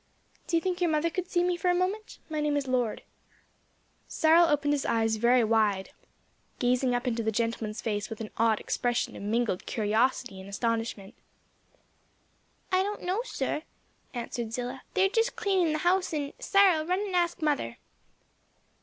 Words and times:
"Do 0.47 0.57
you 0.57 0.61
think 0.61 0.81
your 0.81 0.89
mother 0.89 1.11
could 1.11 1.29
see 1.29 1.43
me 1.43 1.55
for 1.55 1.69
a 1.69 1.75
moment? 1.75 2.17
My 2.27 2.39
name 2.39 2.57
is 2.57 2.67
Lord." 2.67 3.03
Cyril 4.07 4.47
opened 4.47 4.73
his 4.73 4.83
eyes 4.83 5.17
very 5.17 5.43
wide; 5.43 5.91
gazing 6.57 6.95
up 6.95 7.05
into 7.05 7.21
the 7.21 7.31
gentleman's 7.31 7.81
face 7.83 8.09
with 8.09 8.19
an 8.19 8.31
odd 8.35 8.59
expression 8.59 9.15
of 9.15 9.21
mingled 9.21 9.67
curiosity 9.67 10.39
and 10.39 10.49
astonishment. 10.49 11.13
"I 12.71 12.81
don't 12.81 13.03
know, 13.03 13.21
sir;" 13.25 13.61
answered 14.11 14.53
Zillah, 14.53 14.81
"they're 14.95 15.07
just 15.07 15.35
cleaning 15.35 15.71
the 15.71 15.77
house 15.77 16.15
and 16.15 16.33
Cyril, 16.39 16.83
run 16.83 17.01
and 17.01 17.15
ask 17.15 17.39
mother." 17.39 17.77